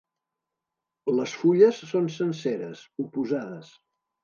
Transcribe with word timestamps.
Les 1.17 1.35
fulles 1.41 1.83
són 1.91 2.09
senceres, 2.17 2.83
oposades. 3.07 3.73